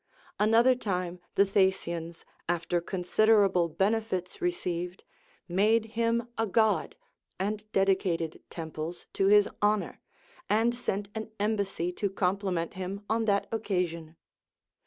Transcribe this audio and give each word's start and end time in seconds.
Another 0.39 0.73
time 0.73 1.19
the 1.35 1.45
Thasians, 1.45 2.25
after 2.49 2.81
considerable 2.81 3.69
benefits 3.69 4.41
received, 4.41 5.03
made 5.47 5.85
him 5.93 6.27
a 6.39 6.47
God 6.47 6.95
and 7.39 7.71
dedicated 7.71 8.41
temples 8.49 9.05
to 9.13 9.27
his 9.27 9.47
honor, 9.61 9.99
and 10.49 10.73
sent 10.73 11.09
an 11.13 11.29
embassy 11.39 11.91
to 11.91 12.09
compliment 12.09 12.73
him 12.73 13.05
on 13.11 13.25
that 13.25 13.45
occasion. 13.51 14.15